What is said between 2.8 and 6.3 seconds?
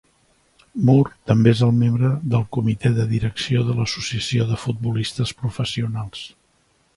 de direcció de l'Associació de Futbolistes Professionals.